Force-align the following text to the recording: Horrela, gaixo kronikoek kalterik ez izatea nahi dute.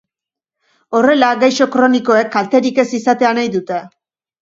Horrela, 1.01 1.29
gaixo 1.45 1.69
kronikoek 1.77 2.35
kalterik 2.39 2.83
ez 2.87 2.91
izatea 3.03 3.39
nahi 3.41 3.57
dute. 3.61 3.83